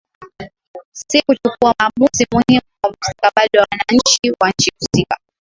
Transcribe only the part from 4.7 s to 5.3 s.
husika